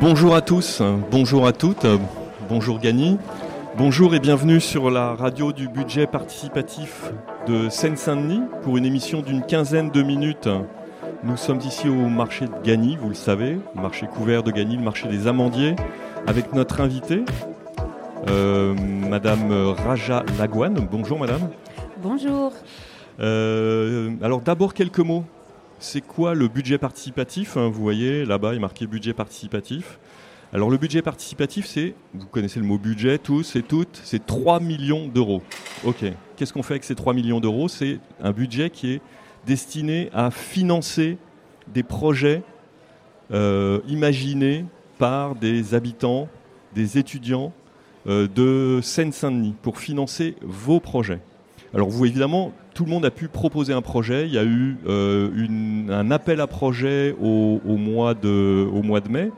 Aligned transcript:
Bonjour 0.00 0.34
à 0.34 0.42
tous, 0.42 0.82
bonjour 1.10 1.46
à 1.46 1.52
toutes, 1.52 1.86
bonjour 2.48 2.78
Gany, 2.78 3.18
bonjour 3.78 4.14
et 4.14 4.20
bienvenue 4.20 4.60
sur 4.60 4.90
la 4.90 5.14
radio 5.14 5.52
du 5.52 5.68
budget 5.68 6.06
participatif 6.06 7.12
de 7.46 7.70
Seine-Saint-Denis 7.70 8.42
pour 8.62 8.76
une 8.76 8.84
émission 8.84 9.22
d'une 9.22 9.42
quinzaine 9.42 9.90
de 9.90 10.02
minutes. 10.02 10.48
Nous 11.24 11.36
sommes 11.38 11.60
ici 11.60 11.88
au 11.88 12.08
marché 12.08 12.46
de 12.46 12.52
Gagny, 12.62 12.96
vous 13.00 13.08
le 13.08 13.14
savez, 13.14 13.58
le 13.74 13.80
marché 13.80 14.06
couvert 14.06 14.42
de 14.42 14.50
Gagny, 14.50 14.76
le 14.76 14.82
marché 14.82 15.08
des 15.08 15.26
amandiers, 15.26 15.76
avec 16.26 16.52
notre 16.52 16.80
invitée, 16.82 17.24
euh, 18.28 18.74
Madame 18.74 19.50
Raja 19.86 20.24
Lagouane. 20.38 20.86
Bonjour 20.90 21.18
Madame. 21.18 21.48
Bonjour. 22.02 22.52
Euh, 23.20 24.10
alors 24.22 24.42
d'abord 24.42 24.74
quelques 24.74 24.98
mots 24.98 25.24
c'est 25.78 26.00
quoi 26.00 26.34
le 26.34 26.48
budget 26.48 26.78
participatif 26.78 27.56
hein, 27.56 27.68
Vous 27.68 27.82
voyez, 27.82 28.24
là-bas, 28.24 28.52
il 28.52 28.56
est 28.56 28.60
marqué 28.60 28.86
budget 28.86 29.12
participatif. 29.12 29.98
Alors 30.52 30.70
le 30.70 30.78
budget 30.78 31.02
participatif, 31.02 31.66
c'est, 31.66 31.94
vous 32.14 32.26
connaissez 32.26 32.60
le 32.60 32.66
mot 32.66 32.78
budget 32.78 33.18
tous 33.18 33.56
et 33.56 33.62
toutes, 33.62 34.00
c'est 34.04 34.24
3 34.24 34.60
millions 34.60 35.08
d'euros. 35.08 35.42
Ok, 35.84 36.04
qu'est-ce 36.36 36.52
qu'on 36.52 36.62
fait 36.62 36.74
avec 36.74 36.84
ces 36.84 36.94
3 36.94 37.14
millions 37.14 37.40
d'euros? 37.40 37.68
C'est 37.68 37.98
un 38.22 38.32
budget 38.32 38.70
qui 38.70 38.92
est 38.92 39.00
destiné 39.44 40.08
à 40.14 40.30
financer 40.30 41.18
des 41.68 41.82
projets 41.82 42.42
euh, 43.32 43.80
imaginés 43.88 44.64
par 44.98 45.34
des 45.34 45.74
habitants, 45.74 46.28
des 46.74 46.96
étudiants 46.96 47.52
euh, 48.06 48.28
de 48.28 48.80
Seine-Saint-Denis 48.82 49.54
pour 49.62 49.78
financer 49.78 50.36
vos 50.42 50.80
projets. 50.80 51.20
Alors 51.74 51.90
vous, 51.90 52.06
évidemment, 52.06 52.52
tout 52.72 52.84
le 52.84 52.90
monde 52.90 53.04
a 53.04 53.10
pu 53.10 53.28
proposer 53.28 53.72
un 53.72 53.82
projet. 53.82 54.26
Il 54.26 54.32
y 54.32 54.38
a 54.38 54.44
eu 54.44 54.76
euh, 54.86 55.30
un 55.88 56.10
appel 56.10 56.40
à 56.40 56.46
projet 56.46 57.14
au, 57.20 57.60
mois, 57.76 58.14
de, 58.14 59.10
mai. 59.10 59.30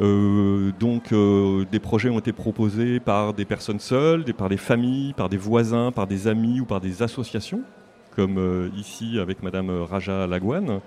Euh, 0.00 0.72
donc 0.80 1.12
euh, 1.12 1.64
des 1.70 1.78
projets 1.78 2.08
ont 2.08 2.18
été 2.18 2.32
proposés 2.32 2.98
par 2.98 3.32
des 3.32 3.44
personnes 3.44 3.78
seules, 3.78 4.24
par 4.34 4.48
des 4.48 4.56
familles, 4.56 5.12
par 5.12 5.28
des 5.28 5.36
voisins, 5.36 5.92
par 5.92 6.06
des 6.06 6.26
amis 6.26 6.60
ou 6.60 6.64
par 6.64 6.80
des 6.80 7.02
associations, 7.02 7.62
comme 8.16 8.70
ici 8.76 9.18
avec 9.20 9.42
Madame 9.42 9.70
Raja 9.70 10.26
Lagouane. 10.26 10.80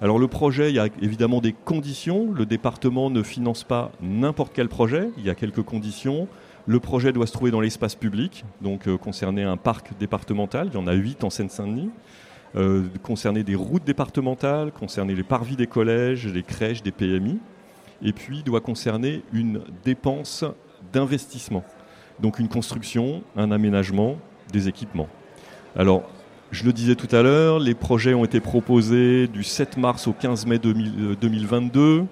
Alors 0.00 0.18
le 0.18 0.28
projet, 0.28 0.70
il 0.70 0.74
y 0.74 0.78
a 0.78 0.88
évidemment 1.00 1.40
des 1.40 1.52
conditions. 1.52 2.32
Le 2.32 2.46
département 2.46 3.10
ne 3.10 3.22
finance 3.22 3.64
pas 3.64 3.92
n'importe 4.02 4.52
quel 4.54 4.68
projet. 4.68 5.08
Il 5.18 5.24
y 5.24 5.30
a 5.30 5.34
quelques 5.34 5.62
conditions. 5.62 6.28
Le 6.66 6.80
projet 6.80 7.12
doit 7.12 7.26
se 7.26 7.32
trouver 7.32 7.50
dans 7.50 7.60
l'espace 7.60 7.94
public, 7.94 8.44
donc 8.62 8.88
euh, 8.88 8.96
concerner 8.96 9.42
un 9.42 9.58
parc 9.58 9.90
départemental, 9.98 10.68
il 10.72 10.74
y 10.74 10.78
en 10.78 10.86
a 10.86 10.94
8 10.94 11.22
en 11.22 11.28
Seine-Saint-Denis, 11.28 11.90
euh, 11.90 11.90
concerner 13.02 13.42
des 13.42 13.54
routes 13.54 13.84
départementales, 13.84 14.70
concerner 14.72 15.14
les 15.14 15.22
parvis 15.22 15.56
des 15.56 15.66
collèges, 15.66 16.26
les 16.26 16.42
crèches, 16.42 16.82
des 16.82 16.92
PMI, 16.92 17.38
et 18.02 18.12
puis 18.12 18.42
doit 18.42 18.60
concerner 18.60 19.22
une 19.32 19.62
dépense 19.84 20.44
d'investissement, 20.92 21.64
donc 22.20 22.38
une 22.38 22.48
construction, 22.48 23.22
un 23.36 23.50
aménagement, 23.50 24.16
des 24.52 24.68
équipements. 24.68 25.08
Alors, 25.74 26.04
je 26.52 26.64
le 26.64 26.72
disais 26.72 26.94
tout 26.94 27.14
à 27.14 27.22
l'heure, 27.22 27.58
les 27.58 27.74
projets 27.74 28.14
ont 28.14 28.24
été 28.24 28.38
proposés 28.38 29.26
du 29.26 29.42
7 29.42 29.76
mars 29.76 30.06
au 30.06 30.12
15 30.12 30.46
mai 30.46 30.58
2022. 30.60 32.04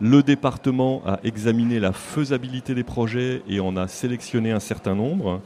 Le 0.00 0.22
département 0.22 1.02
a 1.06 1.18
examiné 1.24 1.80
la 1.80 1.92
faisabilité 1.92 2.74
des 2.74 2.84
projets 2.84 3.42
et 3.48 3.58
en 3.58 3.76
a 3.76 3.88
sélectionné 3.88 4.52
un 4.52 4.60
certain 4.60 4.94
nombre. 4.94 5.40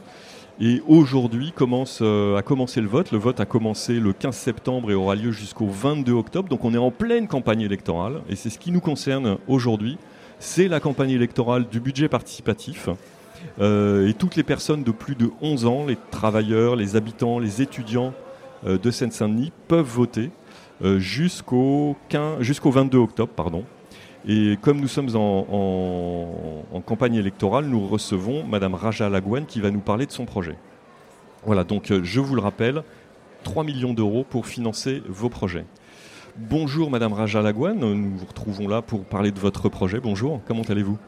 Et 0.60 0.82
aujourd'hui 0.88 1.52
commence, 1.52 2.00
euh, 2.02 2.36
a 2.36 2.42
commencé 2.42 2.80
le 2.80 2.88
vote. 2.88 3.12
Le 3.12 3.18
vote 3.18 3.38
a 3.38 3.46
commencé 3.46 4.00
le 4.00 4.12
15 4.12 4.36
septembre 4.36 4.90
et 4.90 4.94
aura 4.94 5.14
lieu 5.14 5.30
jusqu'au 5.30 5.68
22 5.68 6.12
octobre. 6.12 6.48
Donc 6.48 6.64
on 6.64 6.74
est 6.74 6.78
en 6.78 6.90
pleine 6.90 7.28
campagne 7.28 7.60
électorale. 7.60 8.22
Et 8.28 8.34
c'est 8.34 8.50
ce 8.50 8.58
qui 8.58 8.72
nous 8.72 8.80
concerne 8.80 9.38
aujourd'hui. 9.46 9.98
C'est 10.40 10.66
la 10.66 10.80
campagne 10.80 11.10
électorale 11.10 11.68
du 11.68 11.78
budget 11.78 12.08
participatif. 12.08 12.88
Euh, 13.60 14.08
et 14.08 14.14
toutes 14.14 14.34
les 14.34 14.42
personnes 14.42 14.82
de 14.82 14.90
plus 14.90 15.14
de 15.14 15.30
11 15.42 15.66
ans, 15.66 15.86
les 15.86 15.96
travailleurs, 16.10 16.74
les 16.74 16.96
habitants, 16.96 17.38
les 17.38 17.62
étudiants 17.62 18.12
euh, 18.66 18.78
de 18.78 18.90
Seine-Saint-Denis 18.90 19.52
peuvent 19.68 19.86
voter 19.86 20.30
jusqu'au, 20.98 21.96
jusqu'au 22.38 22.70
22 22.70 22.98
octobre. 22.98 23.32
Pardon. 23.34 23.64
Et 24.30 24.58
comme 24.60 24.78
nous 24.78 24.88
sommes 24.88 25.16
en, 25.16 26.82
campagne 26.84 27.14
électorale, 27.14 27.64
nous 27.64 27.86
recevons 27.86 28.44
Madame 28.44 28.74
Raja 28.74 29.08
Lagouane 29.08 29.46
qui 29.46 29.60
va 29.60 29.70
nous 29.70 29.80
parler 29.80 30.04
de 30.04 30.12
son 30.12 30.26
projet. 30.26 30.56
Voilà, 31.44 31.64
donc 31.64 31.90
euh, 31.90 32.00
je 32.02 32.20
vous 32.20 32.34
le 32.34 32.42
rappelle, 32.42 32.82
3 33.44 33.64
millions 33.64 33.94
d'euros 33.94 34.26
pour 34.28 34.46
financer 34.46 35.02
vos 35.08 35.30
projets. 35.30 35.64
Bonjour 36.36 36.90
Madame 36.90 37.14
Raja 37.14 37.40
Lagouane, 37.40 37.78
nous 37.78 38.16
vous 38.16 38.26
retrouvons 38.26 38.68
là 38.68 38.82
pour 38.82 39.04
parler 39.04 39.32
de 39.32 39.38
votre 39.38 39.70
projet. 39.70 39.98
Bonjour, 39.98 40.40
comment 40.46 40.62
allez-vous? 40.62 40.98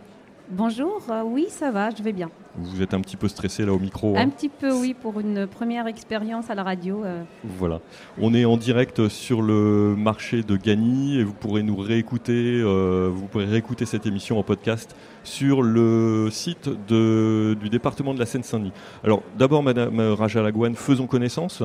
Bonjour, 0.52 1.00
euh, 1.10 1.22
oui, 1.24 1.46
ça 1.48 1.70
va, 1.70 1.90
je 1.90 2.02
vais 2.02 2.12
bien. 2.12 2.28
Vous 2.56 2.82
êtes 2.82 2.92
un 2.92 3.00
petit 3.00 3.16
peu 3.16 3.28
stressé 3.28 3.64
là 3.64 3.72
au 3.72 3.78
micro 3.78 4.16
Un 4.16 4.22
hein 4.22 4.28
petit 4.28 4.48
peu, 4.48 4.72
oui, 4.72 4.96
pour 5.00 5.20
une 5.20 5.46
première 5.46 5.86
expérience 5.86 6.50
à 6.50 6.56
la 6.56 6.64
radio. 6.64 7.04
Euh. 7.04 7.22
Voilà. 7.44 7.80
On 8.20 8.34
est 8.34 8.44
en 8.44 8.56
direct 8.56 9.06
sur 9.06 9.42
le 9.42 9.94
marché 9.96 10.42
de 10.42 10.56
Gagny 10.56 11.20
et 11.20 11.22
vous 11.22 11.34
pourrez 11.34 11.62
nous 11.62 11.76
réécouter, 11.76 12.60
euh, 12.64 13.08
vous 13.14 13.28
pourrez 13.28 13.44
réécouter 13.44 13.86
cette 13.86 14.06
émission 14.06 14.40
en 14.40 14.42
podcast 14.42 14.96
sur 15.22 15.62
le 15.62 16.30
site 16.32 16.68
du 16.68 17.68
département 17.70 18.12
de 18.12 18.18
la 18.18 18.26
Seine-Saint-Denis. 18.26 18.72
Alors, 19.04 19.22
d'abord, 19.38 19.62
Madame 19.62 20.00
Raja 20.00 20.42
Lagouane, 20.42 20.74
faisons 20.74 21.06
connaissance. 21.06 21.62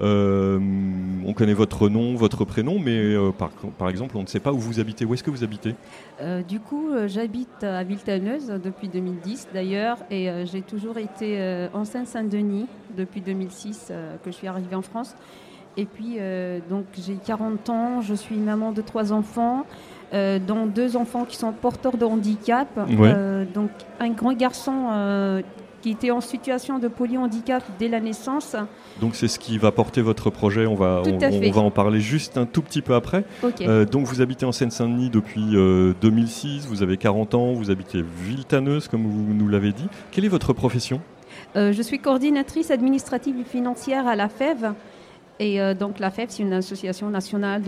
Euh, 0.00 0.58
on 1.24 1.32
connaît 1.32 1.54
votre 1.54 1.88
nom, 1.88 2.14
votre 2.14 2.44
prénom, 2.44 2.78
mais 2.78 2.96
euh, 2.96 3.30
par, 3.30 3.88
exemple, 3.88 4.16
on 4.16 4.22
ne 4.22 4.26
sait 4.26 4.40
pas 4.40 4.52
où 4.52 4.58
vous 4.58 4.80
habitez. 4.80 5.04
Où 5.04 5.14
est-ce 5.14 5.22
que 5.22 5.30
vous 5.30 5.44
habitez 5.44 5.74
euh, 6.20 6.42
Du 6.42 6.60
coup, 6.60 6.90
j'habite 7.06 7.62
à 7.62 7.82
Villetaneuse 7.84 8.48
depuis 8.62 8.88
2010 8.88 9.48
d'ailleurs, 9.52 9.98
et 10.10 10.28
j'ai 10.44 10.62
toujours 10.62 10.98
été 10.98 11.68
en 11.72 11.84
Seine-Saint-Denis 11.84 12.66
depuis 12.96 13.20
2006 13.20 13.92
que 14.24 14.30
je 14.30 14.36
suis 14.36 14.48
arrivée 14.48 14.76
en 14.76 14.82
France. 14.82 15.14
Et 15.76 15.86
puis, 15.86 16.18
donc, 16.68 16.86
j'ai 16.94 17.16
40 17.16 17.68
ans, 17.70 18.00
je 18.00 18.14
suis 18.14 18.36
maman 18.36 18.72
de 18.72 18.82
trois 18.82 19.12
enfants. 19.12 19.64
dont 20.12 20.66
deux 20.66 20.96
enfants 20.96 21.24
qui 21.24 21.36
sont 21.36 21.52
porteurs 21.52 21.96
de 21.96 22.04
handicap. 22.04 22.68
donc 23.54 23.70
un 24.00 24.10
grand 24.10 24.34
garçon 24.34 25.42
qui 25.84 25.90
était 25.90 26.10
en 26.10 26.22
situation 26.22 26.78
de 26.78 26.88
polyhandicap 26.88 27.62
dès 27.78 27.88
la 27.88 28.00
naissance. 28.00 28.56
Donc 29.02 29.14
c'est 29.14 29.28
ce 29.28 29.38
qui 29.38 29.58
va 29.58 29.70
porter 29.70 30.00
votre 30.00 30.30
projet, 30.30 30.64
on 30.64 30.74
va, 30.74 31.02
on, 31.04 31.50
va 31.50 31.60
en 31.60 31.70
parler 31.70 32.00
juste 32.00 32.38
un 32.38 32.46
tout 32.46 32.62
petit 32.62 32.80
peu 32.80 32.94
après. 32.94 33.26
Euh, 33.60 33.84
donc 33.84 34.06
vous 34.06 34.22
habitez 34.22 34.46
en 34.46 34.52
Seine-Saint-Denis 34.52 35.10
depuis 35.10 35.44
2006, 36.00 36.64
euh, 36.64 36.68
vous 36.70 36.82
avez 36.82 36.96
40 36.96 37.34
ans, 37.34 37.52
vous 37.52 37.70
habitez 37.70 38.02
Villetaneuse 38.02 38.88
comme 38.88 39.02
vous 39.02 39.34
nous 39.34 39.46
l'avez 39.46 39.72
dit. 39.72 39.84
Quelle 40.10 40.24
est 40.24 40.28
votre 40.28 40.54
profession? 40.54 41.02
Euh, 41.54 41.74
Je 41.74 41.82
suis 41.82 41.98
coordinatrice 41.98 42.70
administrative 42.70 43.36
et 43.38 43.44
financière 43.44 44.06
à 44.06 44.16
la 44.16 44.30
FEV. 44.30 44.72
Et 45.40 45.60
euh, 45.60 45.74
donc 45.74 45.98
la 45.98 46.10
FEF, 46.10 46.30
c'est 46.30 46.42
une 46.42 46.52
association 46.52 47.10
nationale 47.10 47.62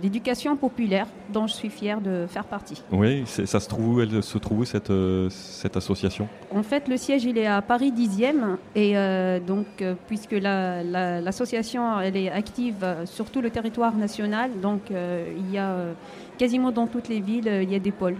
d'éducation 0.00 0.56
populaire 0.56 1.06
dont 1.32 1.46
je 1.46 1.54
suis 1.54 1.70
fière 1.70 2.00
de 2.00 2.26
faire 2.28 2.44
partie. 2.44 2.82
Oui, 2.90 3.22
ça 3.26 3.60
se 3.60 3.68
trouve 3.68 3.96
où 3.96 4.00
Elle 4.00 4.22
se 4.22 4.38
trouve 4.38 4.60
où 4.60 4.64
cette, 4.64 4.90
euh, 4.90 5.28
cette 5.30 5.76
association? 5.76 6.28
En 6.50 6.62
fait, 6.62 6.88
le 6.88 6.96
siège, 6.96 7.24
il 7.24 7.38
est 7.38 7.46
à 7.46 7.62
Paris 7.62 7.92
10e. 7.92 8.56
Et 8.74 8.96
euh, 8.96 9.38
donc, 9.38 9.66
puisque 10.08 10.32
l'association, 10.32 12.00
elle 12.00 12.16
est 12.16 12.30
active 12.30 12.84
sur 13.04 13.30
tout 13.30 13.40
le 13.40 13.50
territoire 13.50 13.94
national, 13.94 14.50
donc 14.60 14.90
il 14.90 15.50
y 15.52 15.58
a 15.58 15.76
quasiment 16.38 16.72
dans 16.72 16.86
toutes 16.86 17.08
les 17.08 17.20
villes, 17.20 17.50
il 17.62 17.70
y 17.70 17.74
a 17.74 17.78
des 17.78 17.92
pôles. 17.92 18.16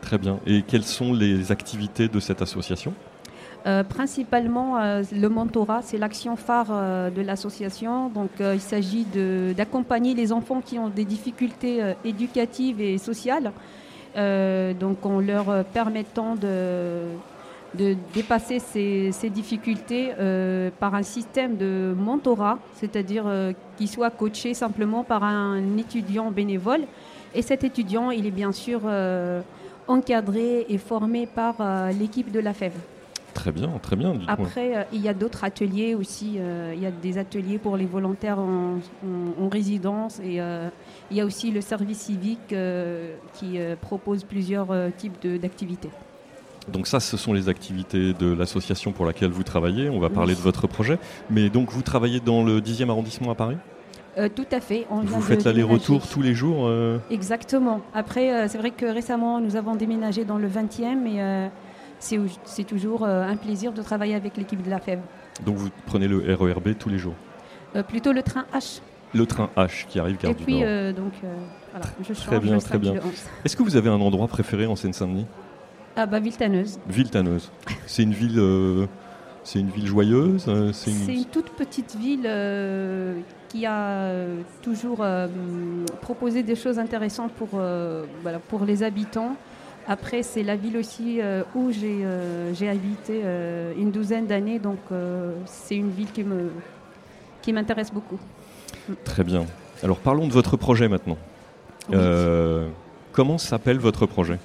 Très 0.00 0.18
bien. 0.18 0.38
Et 0.46 0.62
quelles 0.62 0.84
sont 0.84 1.12
les 1.12 1.50
activités 1.52 2.08
de 2.08 2.20
cette 2.20 2.42
association? 2.42 2.92
Euh, 3.66 3.82
principalement, 3.82 4.78
euh, 4.78 5.02
le 5.12 5.28
mentorat, 5.28 5.80
c'est 5.82 5.98
l'action 5.98 6.36
phare 6.36 6.68
euh, 6.70 7.10
de 7.10 7.20
l'association. 7.20 8.08
Donc, 8.10 8.30
il 8.38 8.60
s'agit 8.60 9.06
d'accompagner 9.56 10.14
les 10.14 10.32
enfants 10.32 10.60
qui 10.64 10.78
ont 10.78 10.88
des 10.88 11.04
difficultés 11.04 11.94
éducatives 12.04 12.80
et 12.80 12.98
sociales. 12.98 13.52
donc, 14.80 15.04
en 15.04 15.20
leur 15.20 15.64
permettant 15.64 16.36
de, 16.36 17.96
dépasser 18.14 18.58
ces, 18.58 19.12
ces 19.12 19.28
difficultés 19.28 20.12
par 20.80 20.94
un 20.94 21.02
système 21.02 21.56
de 21.56 21.94
mentorat, 21.98 22.58
c'est-à-dire 22.74 23.24
qu'ils 23.76 23.88
soient 23.88 24.10
coachés 24.10 24.54
simplement 24.54 25.04
par 25.04 25.22
un 25.24 25.76
étudiant 25.76 26.30
bénévole. 26.30 26.82
Et 27.34 27.42
cet 27.42 27.64
étudiant, 27.64 28.10
il 28.10 28.26
est 28.26 28.36
bien 28.42 28.52
sûr 28.52 28.80
encadré 29.88 30.66
et 30.68 30.78
formé 30.78 31.26
par 31.26 31.56
l'équipe 31.98 32.30
de 32.30 32.40
la 32.40 32.54
FEV. 32.54 32.95
Très 33.36 33.52
bien, 33.52 33.68
très 33.82 33.96
bien. 33.96 34.14
Après, 34.28 34.76
euh, 34.78 34.82
il 34.94 35.02
y 35.02 35.10
a 35.10 35.14
d'autres 35.14 35.44
ateliers 35.44 35.94
aussi. 35.94 36.36
Euh, 36.38 36.72
il 36.74 36.82
y 36.82 36.86
a 36.86 36.90
des 36.90 37.18
ateliers 37.18 37.58
pour 37.58 37.76
les 37.76 37.84
volontaires 37.84 38.38
en, 38.38 38.78
résidence 39.52 40.20
et 40.20 40.40
euh, 40.40 40.68
il 41.10 41.18
y 41.18 41.20
a 41.20 41.24
aussi 41.26 41.50
le 41.50 41.60
service 41.60 41.98
civique 41.98 42.54
qui 43.34 43.58
propose 43.82 44.24
plusieurs 44.24 44.68
types 44.96 45.26
d'activités. 45.26 45.90
Donc 46.72 46.86
ça, 46.86 46.98
ce 46.98 47.16
sont 47.16 47.34
les 47.34 47.48
activités 47.48 48.14
de 48.14 48.32
l'association 48.32 48.92
pour 48.92 49.04
laquelle 49.04 49.30
vous 49.30 49.44
travaillez. 49.44 49.90
On 49.90 50.00
va 50.00 50.08
parler 50.08 50.34
de 50.34 50.40
votre 50.40 50.66
projet. 50.66 50.98
Mais 51.30 51.50
donc 51.50 51.70
vous 51.70 51.82
travaillez 51.82 52.20
dans 52.20 52.42
le 52.42 52.60
10e 52.60 52.88
arrondissement 52.88 53.30
à 53.30 53.34
Paris? 53.34 53.56
Euh, 54.18 54.30
tout 54.34 54.46
à 54.50 54.60
fait. 54.60 54.86
On 54.90 55.00
Vous 55.00 55.20
faites 55.20 55.44
l'aller-retour 55.44 56.08
tous 56.08 56.22
les 56.22 56.34
jours 56.34 56.70
Exactement. 57.10 57.82
Après, 57.94 58.48
c'est 58.48 58.58
vrai 58.58 58.70
que 58.70 58.86
récemment, 58.86 59.40
nous 59.40 59.56
avons 59.56 59.76
déménagé 59.76 60.24
dans 60.24 60.38
le 60.38 60.48
20e 60.48 61.06
et 61.06 61.50
c'est 61.98 62.64
toujours 62.64 63.04
un 63.04 63.36
plaisir 63.36 63.72
de 63.72 63.82
travailler 63.82 64.14
avec 64.14 64.36
l'équipe 64.36 64.62
de 64.62 64.70
la 64.70 64.78
FEV. 64.78 65.00
Donc 65.44 65.56
vous 65.56 65.68
prenez 65.86 66.08
le 66.08 66.34
RERB 66.34 66.76
tous 66.78 66.88
les 66.88 66.98
jours? 66.98 67.14
Plutôt 67.88 68.12
le 68.12 68.22
train 68.22 68.44
H. 68.54 68.80
Le 69.14 69.26
train 69.26 69.50
H 69.56 69.86
qui 69.86 69.98
arrive 69.98 70.18
gare 70.18 70.32
et 70.32 70.34
du 70.34 70.44
puis, 70.44 70.60
Nord. 70.60 70.94
donc, 70.94 71.12
voilà, 71.72 71.86
je 72.00 72.12
change 72.12 72.26
Très 72.26 72.40
bien, 72.40 72.58
très 72.58 72.78
bien. 72.78 72.94
Est-ce 73.44 73.56
que 73.56 73.62
vous 73.62 73.76
avez 73.76 73.88
un 73.88 74.00
endroit 74.00 74.28
préféré 74.28 74.66
en 74.66 74.76
Seine-Saint-Denis? 74.76 75.26
Ah 75.96 76.04
bah 76.04 76.20
Viltaneuse. 76.20 76.78
Viltaneuse. 76.88 77.50
C'est 77.86 78.02
une 78.02 78.12
ville, 78.12 78.38
euh, 78.38 78.86
c'est 79.42 79.60
une 79.60 79.70
ville 79.70 79.86
joyeuse. 79.86 80.44
Euh, 80.48 80.72
c'est 80.72 80.90
une... 80.90 81.24
toute 81.24 81.50
petite 81.50 81.96
ville 81.96 82.26
euh, 82.26 83.18
qui 83.48 83.64
a 83.64 84.10
toujours 84.60 85.06
proposé 86.02 86.42
des 86.42 86.56
choses 86.56 86.78
intéressantes 86.78 87.32
pour, 87.32 87.60
voilà, 88.22 88.38
pour 88.48 88.64
les 88.64 88.82
habitants. 88.82 89.36
Après, 89.88 90.22
c'est 90.22 90.42
la 90.42 90.56
ville 90.56 90.76
aussi 90.76 91.20
où 91.54 91.70
j'ai 91.70 92.68
habité 92.68 93.22
une 93.78 93.90
douzaine 93.92 94.26
d'années, 94.26 94.58
donc 94.58 94.78
c'est 95.46 95.76
une 95.76 95.90
ville 95.90 96.10
qui 96.12 96.24
me 96.24 96.50
qui 97.42 97.52
m'intéresse 97.52 97.92
beaucoup. 97.92 98.18
Très 99.04 99.22
bien. 99.22 99.46
Alors 99.84 99.98
parlons 99.98 100.26
de 100.26 100.32
votre 100.32 100.56
projet 100.56 100.88
maintenant. 100.88 101.18
comment 103.12 103.38
s'appelle 103.38 103.78
votre 103.78 104.06
projet? 104.06 104.38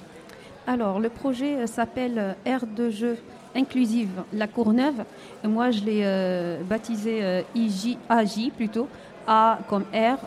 Alors, 0.66 1.00
le 1.00 1.08
projet 1.08 1.56
euh, 1.56 1.66
s'appelle 1.66 2.18
euh, 2.18 2.32
Air 2.44 2.66
de 2.66 2.90
jeu 2.90 3.16
inclusive 3.54 4.08
La 4.32 4.46
Courneuve. 4.46 5.04
Et 5.44 5.48
moi, 5.48 5.70
je 5.70 5.80
l'ai 5.80 6.02
euh, 6.04 6.62
baptisé 6.62 7.44
IJ, 7.54 7.98
AJ 8.08 8.50
plutôt. 8.56 8.88
A 9.26 9.58
comme 9.68 9.84
R, 9.92 10.18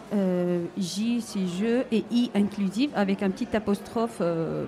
J 0.78 1.22
c'est 1.22 1.48
jeu 1.48 1.86
et 1.92 2.04
I 2.12 2.32
inclusive 2.36 2.92
avec 2.96 3.24
un 3.24 3.30
petit 3.30 3.48
apostrophe 3.56 4.22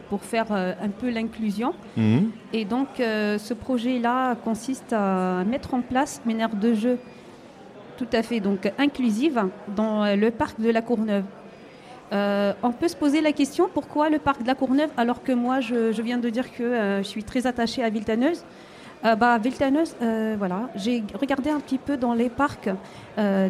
pour 0.10 0.24
faire 0.24 0.52
un 0.52 0.90
peu 0.90 1.10
l'inclusion. 1.10 1.74
Mhm. 1.96 2.32
Et 2.54 2.66
donc 2.66 2.88
ce 2.98 3.54
projet-là 3.54 4.36
consiste 4.36 4.94
à 4.94 5.44
mettre 5.46 5.74
en 5.74 5.82
place 5.82 6.22
une 6.26 6.40
aire 6.40 6.56
de 6.56 6.74
jeu 6.74 6.98
tout 7.98 8.08
à 8.14 8.22
fait 8.22 8.40
donc 8.40 8.72
inclusive 8.78 9.44
dans 9.76 10.16
le 10.16 10.30
parc 10.30 10.60
de 10.60 10.70
la 10.70 10.82
Courneuve. 10.82 11.24
Euh, 12.14 12.54
on 12.64 12.72
peut 12.72 12.88
se 12.88 12.96
poser 12.96 13.20
la 13.20 13.34
question 13.34 13.70
pourquoi 13.74 14.10
le 14.10 14.20
parc 14.20 14.42
de 14.42 14.48
la 14.48 14.56
Courneuve 14.56 14.90
alors 14.96 15.24
que 15.24 15.34
moi 15.34 15.60
je, 15.60 16.02
viens 16.02 16.18
de 16.18 16.30
dire 16.30 16.54
que 16.54 16.64
euh, 16.64 17.04
je 17.04 17.08
suis 17.08 17.24
très 17.24 17.48
attachée 17.48 17.84
à 17.84 17.90
Viltaneuse. 17.90 18.46
Euh, 19.06 19.16
bah, 19.16 19.38
Viltaneuse, 19.38 19.96
voilà, 20.38 20.70
j'ai 20.76 21.04
regardé 21.14 21.50
un 21.50 21.60
petit 21.60 21.78
peu 21.78 21.98
dans 21.98 22.14
les 22.14 22.30
parcs 22.30 22.70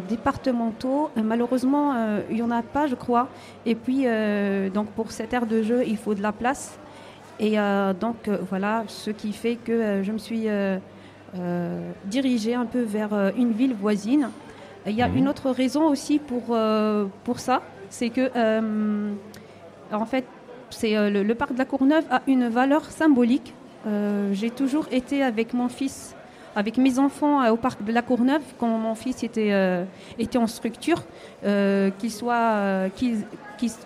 départementaux. 0.08 1.10
malheureusement, 1.16 1.94
il 2.30 2.36
n'y 2.36 2.42
en 2.42 2.50
a 2.50 2.62
pas, 2.62 2.86
je 2.86 2.94
crois. 2.94 3.28
Et 3.66 3.74
puis, 3.74 4.06
donc 4.72 4.88
pour 4.90 5.10
cette 5.10 5.32
aire 5.32 5.46
de 5.46 5.62
jeu, 5.62 5.84
il 5.86 5.96
faut 5.96 6.14
de 6.14 6.22
la 6.22 6.32
place. 6.32 6.78
Et 7.40 7.56
donc 8.00 8.28
voilà, 8.50 8.84
ce 8.88 9.10
qui 9.10 9.32
fait 9.32 9.56
que 9.56 10.02
je 10.02 10.12
me 10.12 10.18
suis 10.18 10.46
dirigée 12.04 12.54
un 12.54 12.66
peu 12.66 12.82
vers 12.82 13.32
une 13.36 13.52
ville 13.52 13.74
voisine. 13.74 14.30
Il 14.86 14.94
y 14.94 15.02
a 15.02 15.08
une 15.08 15.28
autre 15.28 15.50
raison 15.50 15.86
aussi 15.86 16.18
pour, 16.18 16.56
pour 17.24 17.40
ça 17.40 17.62
c'est 17.90 18.10
que, 18.10 18.30
euh, 18.36 19.12
en 19.92 20.06
fait, 20.06 20.24
c'est 20.70 20.96
euh, 20.96 21.10
le, 21.10 21.34
parc 21.34 21.52
de 21.52 21.58
la 21.58 21.64
Courneuve 21.64 22.04
a 22.10 22.22
une 22.26 22.48
valeur 22.48 22.84
symbolique. 22.90 23.54
Euh, 23.86 24.30
j'ai 24.32 24.50
toujours 24.50 24.86
été 24.90 25.22
avec 25.22 25.54
mon 25.54 25.68
fils, 25.68 26.14
avec 26.56 26.76
mes 26.78 26.98
enfants 26.98 27.48
au 27.50 27.56
parc 27.56 27.84
de 27.84 27.92
la 27.92 28.02
Courneuve 28.02 28.42
quand 28.58 28.66
mon 28.66 28.94
fils 28.94 29.22
était, 29.22 29.52
était 30.18 30.38
en 30.38 30.46
structure, 30.48 31.02
qu'il 31.42 32.10
soit, 32.10 32.88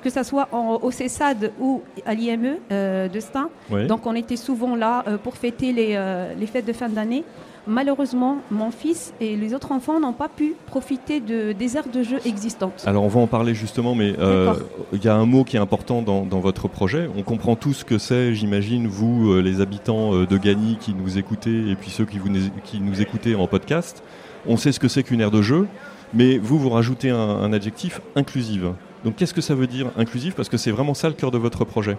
que 0.02 0.10
ça 0.10 0.24
soit 0.24 0.48
au 0.52 0.90
CESAD 0.90 1.52
ou 1.60 1.82
à 2.06 2.14
l'IME 2.14 2.56
de 2.70 3.20
Stein. 3.20 3.50
Donc 3.88 4.06
on 4.06 4.14
était 4.14 4.36
souvent 4.36 4.74
là 4.74 5.04
pour 5.22 5.36
fêter 5.36 5.72
les, 5.72 6.00
les 6.38 6.46
fêtes 6.46 6.64
de 6.64 6.72
fin 6.72 6.88
d'année. 6.88 7.24
Malheureusement, 7.68 8.38
mon 8.50 8.72
fils 8.72 9.14
et 9.20 9.36
les 9.36 9.54
autres 9.54 9.70
enfants 9.70 10.00
n'ont 10.00 10.12
pas 10.12 10.28
pu 10.28 10.54
profiter 10.66 11.20
de, 11.20 11.52
des 11.52 11.76
aires 11.76 11.88
de 11.88 12.02
jeu 12.02 12.18
existantes. 12.24 12.82
Alors 12.86 13.04
on 13.04 13.08
va 13.08 13.20
en 13.20 13.28
parler 13.28 13.54
justement, 13.54 13.94
mais 13.94 14.14
euh, 14.18 14.54
il 14.92 15.04
y 15.04 15.06
a 15.06 15.14
un 15.14 15.26
mot 15.26 15.44
qui 15.44 15.56
est 15.56 15.60
important 15.60 16.02
dans, 16.02 16.40
votre 16.40 16.66
projet. 16.66 17.08
On 17.16 17.22
comprend 17.22 17.54
tout 17.54 17.72
ce 17.72 17.84
que 17.84 17.98
c'est, 17.98 18.34
j'imagine, 18.34 18.88
vous, 18.88 19.30
euh, 19.30 19.40
les 19.40 19.60
habitants 19.60 20.12
euh, 20.12 20.26
de 20.26 20.36
Gagny 20.38 20.76
qui 20.80 20.92
nous 20.92 21.18
écoutez 21.18 21.70
et 21.70 21.76
puis 21.76 21.90
ceux 21.90 22.04
qui, 22.04 22.18
vous, 22.18 22.30
qui 22.64 22.80
nous 22.80 23.00
écoutez 23.00 23.36
en 23.36 23.46
podcast. 23.46 24.02
On 24.48 24.56
sait 24.56 24.72
ce 24.72 24.80
que 24.80 24.88
c'est 24.88 25.04
qu'une 25.04 25.20
aire 25.20 25.30
de 25.30 25.40
jeu, 25.40 25.68
mais 26.14 26.38
vous, 26.38 26.58
vous 26.58 26.70
rajoutez 26.70 27.10
un, 27.10 27.52
adjectif 27.52 28.00
inclusive. 28.16 28.72
Donc 29.04 29.14
qu'est-ce 29.14 29.34
que 29.34 29.40
ça 29.40 29.54
veut 29.54 29.68
dire 29.68 29.92
inclusive? 29.96 30.34
Parce 30.34 30.48
que 30.48 30.56
c'est 30.56 30.72
vraiment 30.72 30.94
ça 30.94 31.06
le 31.06 31.14
cœur 31.14 31.30
de 31.30 31.38
votre 31.38 31.64
projet. 31.64 31.96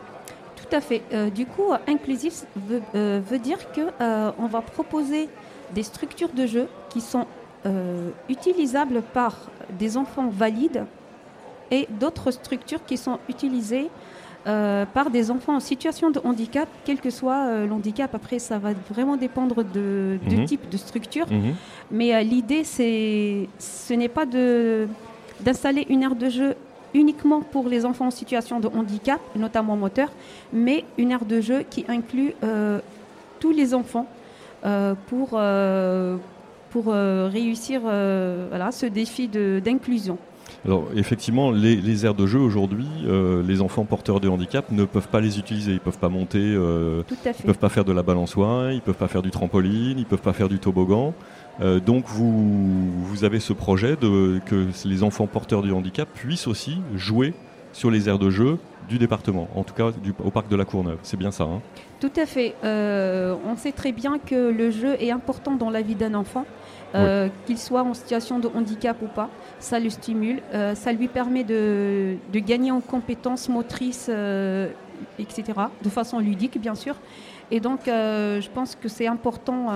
Tout 0.57 0.75
à 0.75 0.81
fait. 0.81 1.03
du 1.33 1.45
coup, 1.45 1.71
inclusif 1.87 2.43
veut, 2.67 2.81
veut 2.93 3.39
dire 3.39 3.59
qu'on 3.73 4.33
on 4.37 4.47
va 4.47 4.61
proposer 4.61 5.29
des 5.73 5.83
structures 5.83 6.29
de 6.33 6.45
jeu 6.45 6.67
qui 6.89 7.01
sont 7.01 7.25
euh, 7.65 8.09
utilisables 8.27 9.01
par 9.13 9.37
des 9.79 9.95
enfants 9.95 10.27
valides 10.27 10.83
et 11.71 11.87
d'autres 11.89 12.31
structures 12.31 12.83
qui 12.85 12.97
sont 12.97 13.19
utilisées 13.29 13.89
euh, 14.45 14.85
par 14.85 15.09
des 15.09 15.31
enfants 15.31 15.55
en 15.55 15.61
situation 15.61 16.11
de 16.11 16.19
handicap, 16.25 16.67
quel 16.83 16.99
que 16.99 17.09
soit 17.09 17.45
euh, 17.45 17.65
l'handicap. 17.65 18.13
Après, 18.13 18.37
ça 18.39 18.57
va 18.57 18.71
vraiment 18.89 19.15
dépendre 19.15 19.63
de, 19.63 20.19
du 20.27 20.37
mhm. 20.39 20.45
type 20.45 20.69
de 20.69 20.75
structure. 20.75 21.31
Mhm. 21.31 21.55
Mais 21.89 22.21
l'idée, 22.25 22.65
c'est, 22.65 23.47
ce 23.57 23.93
n'est 23.93 24.09
pas 24.09 24.25
de, 24.25 24.89
d'installer 25.39 25.85
une 25.89 26.03
aire 26.03 26.15
de 26.15 26.27
jeu 26.27 26.55
uniquement 26.93 27.39
pour 27.39 27.69
les 27.69 27.85
enfants 27.85 28.07
en 28.07 28.11
situation 28.11 28.59
de 28.59 28.67
handicap, 28.67 29.21
notamment 29.37 29.77
moteur, 29.77 30.11
mais 30.51 30.83
une 30.97 31.11
aire 31.11 31.25
de 31.25 31.39
jeu 31.39 31.63
qui 31.69 31.85
inclut 31.87 32.35
tous 33.39 33.51
les 33.51 33.73
enfants 33.73 34.05
pour, 35.07 35.31
euh, 35.33 36.17
pour 36.69 36.85
euh, 36.87 37.29
réussir 37.31 37.81
voilà, 37.81 38.71
ce 38.71 38.85
défi 38.85 39.27
d'inclusion. 39.27 40.17
Alors 40.65 40.87
effectivement, 40.95 41.51
les, 41.51 41.75
les, 41.75 42.05
aires 42.05 42.13
de 42.13 42.25
jeu 42.25 42.39
aujourd'hui, 42.39 42.87
les 43.45 43.61
enfants 43.61 43.83
porteurs 43.83 44.21
de 44.21 44.29
handicap 44.29 44.71
ne 44.71 44.85
peuvent 44.85 45.09
pas 45.09 45.19
les 45.19 45.37
utiliser. 45.37 45.73
Ils 45.73 45.79
peuvent 45.79 45.97
pas 45.97 46.09
monter, 46.09 46.39
ils 46.39 47.45
peuvent 47.45 47.57
pas 47.57 47.69
faire 47.69 47.83
de 47.83 47.91
la 47.91 48.03
balançoire, 48.03 48.71
ils 48.71 48.81
peuvent 48.81 48.95
pas 48.95 49.09
faire 49.09 49.21
du 49.21 49.31
trampoline, 49.31 49.99
ils 49.99 50.05
peuvent 50.05 50.21
pas 50.21 50.33
faire 50.33 50.47
du 50.47 50.59
toboggan. 50.59 51.13
donc 51.85 52.05
vous, 52.07 52.91
vous 53.03 53.23
avez 53.25 53.41
ce 53.41 53.51
projet 53.51 53.97
de 53.97 54.39
que 54.45 54.67
les 54.85 55.03
enfants 55.03 55.27
porteurs 55.27 55.63
de 55.63 55.71
handicap 55.71 56.07
puissent 56.13 56.47
aussi 56.47 56.77
jouer 56.95 57.33
sur 57.73 57.91
les 57.91 58.07
aires 58.07 58.19
de 58.19 58.29
jeu 58.29 58.57
du 58.87 58.97
département, 58.97 59.47
en 59.55 59.63
tout 59.63 59.73
cas 59.73 59.91
du, 59.91 60.13
au 60.23 60.31
parc 60.31 60.47
de 60.49 60.55
la 60.55 60.65
Courneuve. 60.65 60.99
C'est 61.03 61.17
bien 61.17 61.31
ça. 61.31 61.43
Hein 61.43 61.61
tout 62.03 62.11
à 62.17 62.25
fait. 62.25 62.53
Euh, 62.65 63.33
on 63.45 63.55
sait 63.55 63.71
très 63.71 63.93
bien 63.93 64.19
que 64.19 64.35
le 64.51 64.71
jeu 64.71 64.97
est 64.99 65.09
important 65.09 65.55
dans 65.55 65.69
la 65.69 65.81
vie 65.81 65.95
d'un 65.95 66.15
enfant, 66.15 66.45
euh, 66.95 67.29
qu'il 67.45 67.57
soit 67.57 67.81
en 67.81 67.93
situation 67.93 68.39
de 68.39 68.49
handicap 68.53 68.97
ou 69.01 69.07
pas. 69.07 69.29
Ça 69.59 69.79
le 69.79 69.89
stimule, 69.89 70.41
euh, 70.53 70.75
ça 70.75 70.91
lui 70.91 71.07
permet 71.07 71.45
de, 71.45 72.17
de, 72.33 72.39
gagner 72.39 72.71
en 72.71 72.81
compétences 72.81 73.47
motrices, 73.47 74.11
etc., 75.17 75.43
de 75.81 75.89
façon 75.89 76.19
ludique, 76.19 76.59
bien 76.59 76.75
sûr. 76.75 76.95
Et 77.51 77.61
donc, 77.61 77.79
je 77.85 78.49
pense 78.49 78.75
que 78.75 78.89
c'est 78.89 79.07
important 79.07 79.67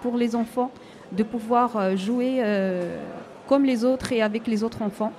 pour 0.00 0.16
les 0.16 0.36
enfants 0.36 0.70
de 1.10 1.24
pouvoir 1.24 1.96
jouer 1.96 2.40
comme 3.48 3.64
les 3.64 3.84
autres 3.84 4.12
et 4.12 4.22
avec 4.22 4.46
les 4.46 4.62
autres 4.62 4.82
enfants. 4.82 5.12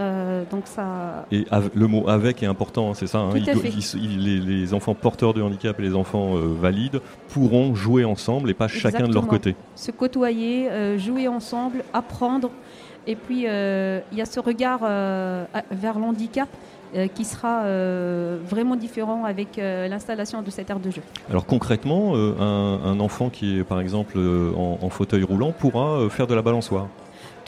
Euh, 0.00 0.44
donc 0.50 0.62
ça... 0.66 1.26
Et 1.32 1.44
le 1.74 1.86
mot 1.86 2.08
avec 2.08 2.42
est 2.42 2.46
important, 2.46 2.94
c'est 2.94 3.08
ça 3.08 3.18
hein. 3.18 3.30
les, 3.34 4.74
enfants 4.74 4.94
porteurs 4.94 5.34
de 5.34 5.42
handicap 5.42 5.78
et 5.80 5.82
les 5.82 5.94
enfants 5.94 6.36
euh, 6.36 6.54
valides 6.60 7.00
pourront 7.28 7.74
jouer 7.74 8.04
ensemble 8.04 8.50
et 8.50 8.54
pas 8.54 8.68
chacun 8.68 9.08
de 9.08 9.14
leur 9.14 9.26
côté. 9.26 9.56
Se 9.74 9.90
côtoyer, 9.90 10.70
euh, 10.70 10.98
jouer 10.98 11.26
ensemble, 11.26 11.84
apprendre. 11.92 12.50
Et 13.06 13.16
puis 13.16 13.44
il 13.44 14.18
y 14.18 14.20
a 14.20 14.26
ce 14.26 14.38
regard 14.38 14.80
vers 14.80 15.98
l'handicap 15.98 16.48
qui 17.14 17.24
sera 17.24 17.62
vraiment 18.46 18.76
différent 18.76 19.24
avec 19.24 19.56
l'installation 19.56 20.42
de 20.42 20.50
cette 20.50 20.68
aire 20.68 20.78
de 20.78 20.90
jeu. 20.90 21.00
Alors 21.30 21.46
concrètement, 21.46 22.14
un, 22.14 23.00
enfant 23.00 23.30
qui 23.30 23.60
est 23.60 23.64
par 23.64 23.80
exemple 23.80 24.18
en 24.18 24.90
fauteuil 24.90 25.22
roulant 25.22 25.52
pourra 25.52 26.06
faire 26.10 26.26
de 26.26 26.34
la 26.34 26.42
balançoire 26.42 26.88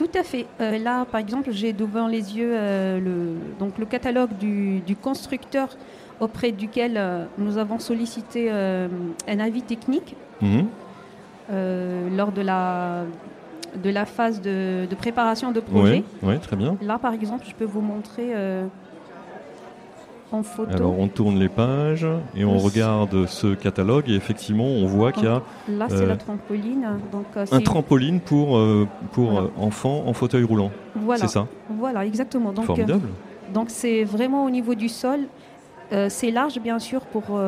tout 0.00 0.19
à 0.19 0.23
fait. 0.23 0.47
Euh, 0.62 0.78
là, 0.78 1.04
par 1.04 1.21
exemple, 1.21 1.50
j'ai 1.52 1.75
devant 1.75 2.07
les 2.07 2.35
yeux 2.35 2.52
euh, 2.54 2.99
le, 2.99 3.37
donc 3.59 3.76
le 3.76 3.85
catalogue 3.85 4.30
du, 4.38 4.97
constructeur 4.97 5.76
auprès 6.21 6.52
duquel 6.52 6.95
euh, 6.97 7.26
nous 7.37 7.59
avons 7.59 7.78
sollicité 7.78 8.50
un 8.50 9.38
avis 9.38 9.61
technique 9.61 10.16
mhm. 10.40 10.66
lors 12.16 12.33
de 12.33 12.40
la, 12.40 13.04
de 13.85 13.90
la 13.90 14.07
phase 14.07 14.40
de, 14.40 14.87
préparation 14.97 15.52
de 15.52 15.61
projet. 15.61 16.02
Oui, 16.23 16.38
très 16.38 16.57
bien. 16.57 16.78
Là, 16.80 16.99
par 16.99 17.12
exemple, 17.12 17.45
je 17.47 17.54
peux 17.54 17.66
vous 17.66 17.83
montrer 17.83 18.28
en 20.33 20.43
photo. 20.43 20.71
Alors 20.75 20.99
on 20.99 21.09
tourne 21.09 21.39
les 21.39 21.49
pages 21.49 22.07
et 22.37 22.45
on 22.45 22.59
regarde 22.59 23.27
ce 23.27 23.55
catalogue 23.55 24.09
et 24.09 24.15
effectivement 24.15 24.65
on 24.67 24.87
voit 24.87 25.13
qu'il 25.13 25.25
y 25.25 25.27
a 25.27 25.43
Là, 25.69 25.87
c'est 25.89 26.03
euh, 26.03 26.07
la 26.07 26.17
trampoline. 26.17 26.87
Donc, 27.13 27.27
euh, 27.37 27.47
un 27.51 27.61
trampoline 27.61 28.21
pour, 28.21 28.57
euh, 28.57 28.87
pour 29.13 29.31
Voilà. 29.33 29.47
enfants 29.59 30.05
en 30.07 30.13
fauteuil 30.13 30.45
roulant. 30.45 30.71
voilà, 30.97 31.23
C'est 31.23 31.29
ça? 31.33 31.47
Voilà, 31.69 32.07
exactement. 32.07 32.53
Donc, 32.53 32.65
euh, 32.65 32.67
Formidable. 32.67 33.09
donc 33.53 33.67
c'est 33.71 34.05
vraiment 34.05 34.45
au 34.45 34.51
niveau 34.51 34.75
du 34.75 34.89
sol. 34.89 35.21
C'est 36.09 36.31
large, 36.31 36.61
bien 36.61 36.79
sûr, 36.79 37.01
pour 37.01 37.41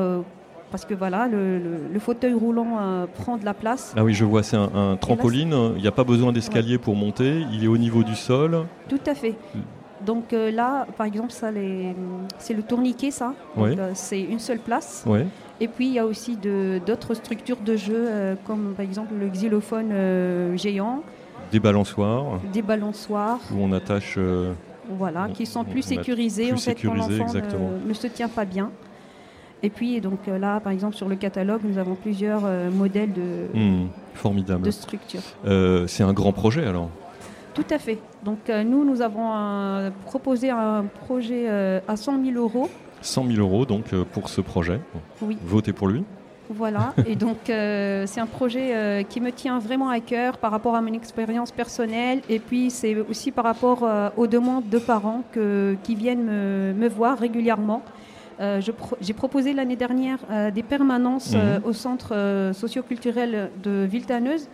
parce 0.73 0.85
que 0.87 0.95
voilà, 0.95 1.29
le, 1.29 1.59
le- 1.59 1.81
le 1.93 1.99
fauteuil 2.01 2.33
roulant 2.33 3.07
prend 3.15 3.37
de 3.37 3.45
la 3.45 3.55
place. 3.55 3.95
Ah 3.97 4.03
oui, 4.03 4.15
je 4.15 4.25
vois, 4.25 4.43
c'est 4.43 4.57
un, 4.57 4.71
un 4.75 4.97
trampoline. 4.97 5.55
Il 5.77 5.83
n'y 5.83 5.87
a 5.87 5.93
pas 5.93 6.03
besoin 6.03 6.33
d'escalier 6.33 6.79
pour 6.79 6.97
monter. 6.97 7.45
Il 7.53 7.63
est 7.63 7.69
au 7.69 7.77
niveau 7.79 8.03
du 8.03 8.17
sol. 8.17 8.65
Tout 8.89 8.99
à 9.07 9.15
fait. 9.15 9.37
Donc 10.05 10.33
euh, 10.33 10.51
là, 10.51 10.87
par 10.97 11.07
exemple, 11.07 11.31
ça, 11.31 11.51
les- 11.51 11.95
c'est 12.39 12.55
le 12.55 12.63
tourniquet, 12.63 13.11
ça. 13.11 13.35
Oui. 13.57 13.77
euh, 13.79 13.91
c'est 13.95 14.21
une 14.21 14.39
seule 14.41 14.59
place. 14.59 15.05
Ouais. 15.07 15.27
Et 15.61 15.69
puis 15.69 15.87
il 15.89 15.93
y 15.95 15.99
a 15.99 16.07
aussi 16.07 16.37
de- 16.37 16.81
d'autres 16.85 17.15
structures 17.15 17.59
de 17.65 17.77
jeu, 17.77 17.95
euh, 18.09 18.35
comme 18.47 18.75
par 18.77 18.85
exemple 18.85 19.15
le 19.19 19.29
xylophone 19.29 19.91
euh, 19.93 20.57
géant, 20.57 21.03
Des 21.53 21.61
balançoires 21.61 22.41
des 22.53 22.63
balançoires, 22.63 23.39
où 23.55 23.59
on 23.61 23.73
attache. 23.73 24.19
voilà, 24.89 25.27
On- 25.29 25.33
qui 25.33 25.47
sont 25.47 25.61
on- 25.61 25.65
plus 25.65 25.83
sécurisés 25.83 26.49
plus 26.49 26.55
en 26.55 26.57
fait 26.57 26.75
quand 26.83 26.95
l'enfant 26.95 27.11
exactement. 27.25 27.71
ne, 27.85 27.89
ne 27.89 27.95
se 27.95 28.07
tient 28.09 28.29
pas 28.29 28.45
bien. 28.45 28.71
Et 29.63 29.71
puis 29.71 30.01
donc 30.01 30.27
là, 30.27 30.59
par 30.59 30.73
exemple, 30.73 30.97
sur 30.97 31.09
le 31.09 31.15
catalogue, 31.15 31.61
nous 31.63 31.79
avons 31.79 31.95
plusieurs 31.95 32.43
modèles 32.73 33.13
de, 33.13 33.47
hmm, 33.57 33.87
formidable. 34.15 34.65
de 34.65 34.71
structures. 34.73 35.21
C'est 35.87 36.03
un 36.03 36.13
grand 36.13 36.33
projet 36.33 36.67
alors. 36.67 36.89
Tout 37.55 37.65
à 37.71 37.79
fait. 37.79 37.99
Donc 38.25 38.49
euh, 38.49 38.63
nous, 38.65 38.85
nous 38.85 39.03
avons 39.03 39.31
euh, 39.33 39.91
proposé 40.07 40.51
un 40.51 40.85
projet 41.07 41.45
euh, 41.49 41.81
à 41.87 41.97
100 41.97 42.25
000 42.25 42.37
euros. 42.39 42.71
100 43.03 43.27
000 43.27 43.39
euros 43.41 43.67
donc 43.67 43.95
pour 44.13 44.29
ce 44.29 44.41
projet. 44.41 44.81
Oui. 45.21 45.37
Votez 45.45 45.73
pour 45.73 45.89
lui. 45.89 46.05
Voilà, 46.51 46.93
et 47.07 47.17
donc 47.17 47.39
c'est 47.47 48.21
un 48.21 48.27
projet 48.27 49.07
qui 49.09 49.21
me 49.21 49.31
tient 49.33 49.59
vraiment 49.59 49.89
à 49.89 50.01
cœur 50.01 50.37
par 50.39 50.51
rapport 50.51 50.75
à 50.75 50.83
mon 50.83 50.93
expérience 50.93 51.51
personnelle 51.51 52.21
et 52.29 52.39
puis 52.41 52.71
c'est 52.71 52.95
aussi 53.09 53.31
par 53.33 53.45
rapport 53.45 53.89
aux 54.17 54.27
demandes 54.27 54.69
de 54.69 54.79
parents 54.79 55.23
que- 55.33 55.77
qui 55.83 55.95
viennent 55.95 56.25
me, 56.25 56.75
me 56.75 56.89
voir 56.89 57.19
régulièrement. 57.19 57.83
Pro- 58.77 58.97
J'ai 59.01 59.13
proposé 59.15 59.53
l'année 59.55 59.77
dernière 59.77 60.19
des 60.53 60.63
permanences 60.63 61.33
Mhm. 61.35 61.63
au 61.65 61.73
centre 61.73 62.51
socioculturel 62.53 63.51
de 63.63 63.85
Villetaneuse 63.91 64.49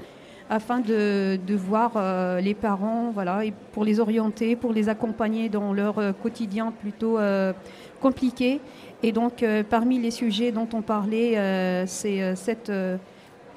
afin 0.51 0.81
de, 0.81 1.39
de 1.47 1.55
voir 1.55 1.93
euh, 1.97 2.41
les 2.41 2.55
parents, 2.55 3.11
voilà, 3.13 3.45
et 3.45 3.53
pour 3.73 3.85
les 3.85 4.01
orienter, 4.01 4.57
pour 4.57 4.73
les 4.73 4.89
accompagner 4.89 5.49
dans 5.49 5.73
leur 5.73 5.99
euh, 5.99 6.13
quotidien 6.13 6.73
plutôt 6.73 7.19
euh, 7.19 7.53
compliqué. 8.01 8.61
Et 9.03 9.13
donc, 9.13 9.45
parmi 9.71 10.01
les 10.01 10.11
sujets 10.11 10.51
dont 10.51 10.69
on 10.73 10.83
parlait, 10.83 11.87
c'est 11.87 12.35
cette, 12.35 12.73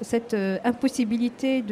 cette 0.02 0.36
impossibilité 0.64 1.64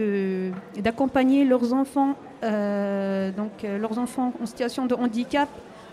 d'accompagner 0.80 1.46
leurs 1.46 1.72
enfants, 1.72 2.16
donc 2.42 3.52
leurs 3.62 4.00
enfants 4.00 4.34
en 4.42 4.46
situation 4.48 4.88
de 4.88 4.96
handicap, 4.96 5.50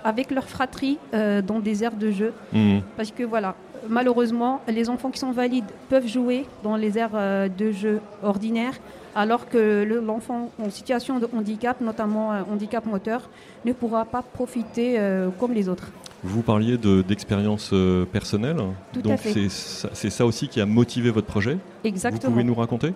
avec 0.06 0.30
leur 0.30 0.48
fratrie 0.48 0.98
euh, 1.12 1.42
dans 1.42 1.58
des 1.58 1.82
aires 1.82 1.96
de 1.96 2.10
jeu. 2.12 2.32
Hmm. 2.52 2.78
Parce 2.96 3.10
que 3.10 3.24
voilà, 3.24 3.56
malheureusement, 3.88 4.60
les 4.68 4.88
enfants 4.90 5.10
qui 5.10 5.18
sont 5.18 5.32
valides 5.32 5.64
peuvent 5.88 6.06
jouer 6.06 6.46
dans 6.62 6.76
les 6.76 6.98
aires 6.98 7.10
euh, 7.14 7.48
de 7.48 7.70
jeu 7.72 8.00
ordinaires, 8.22 8.74
alors 9.14 9.48
que 9.48 9.84
le- 9.84 10.00
l'enfant 10.00 10.50
en 10.62 10.70
situation 10.70 11.18
de 11.18 11.28
handicap, 11.36 11.80
notamment 11.80 12.32
euh, 12.32 12.42
handicap 12.52 12.84
moteur, 12.86 13.28
ne 13.64 13.72
pourra 13.72 14.04
pas 14.04 14.22
profiter 14.22 14.98
euh, 14.98 15.28
comme 15.38 15.52
les 15.52 15.68
autres. 15.68 15.88
Vous 16.22 16.42
parliez 16.42 16.76
de- 16.78 17.02
d'expérience 17.02 17.72
personnelle. 18.12 18.56
Tout 18.92 19.02
donc 19.02 19.20
c'est 19.22 20.10
ça, 20.10 20.26
aussi 20.26 20.48
qui 20.48 20.60
a 20.60 20.66
motivé 20.66 21.10
votre 21.10 21.26
projet? 21.26 21.58
Exactement. 21.84 22.22
Vous 22.24 22.30
pouvez 22.32 22.44
nous 22.44 22.54
raconter? 22.54 22.92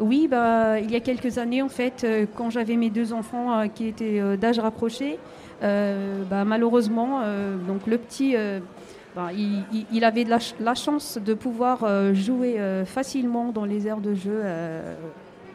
Oui, 0.00 0.26
bah, 0.28 0.80
il 0.80 0.90
y 0.90 0.96
a 0.96 1.00
quelques 1.00 1.38
années, 1.38 1.60
en 1.62 1.68
fait, 1.68 2.02
euh, 2.04 2.24
quand 2.34 2.50
j'avais 2.50 2.76
mes 2.76 2.88
deux 2.90 3.12
enfants 3.12 3.52
euh, 3.52 3.66
qui 3.66 3.86
étaient 3.88 4.20
euh, 4.20 4.36
d'âge 4.36 4.58
rapproché, 4.58 5.18
bah, 5.60 6.44
malheureusement, 6.44 7.20
donc 7.68 7.86
le 7.86 7.96
petit, 7.96 8.34
bah, 9.14 9.30
il, 9.32 9.62
il- 9.72 9.86
il 9.92 10.04
avait 10.04 10.24
la, 10.24 10.38
ch- 10.40 10.54
la 10.60 10.74
chance 10.74 11.18
de 11.24 11.34
pouvoir 11.34 11.84
euh, 11.84 12.14
jouer 12.14 12.58
euh, 12.58 12.84
facilement 12.84 13.52
dans 13.52 13.64
les 13.64 13.86
aires 13.86 14.00
de 14.00 14.14
jeu. 14.14 14.40
euh, 14.42 14.94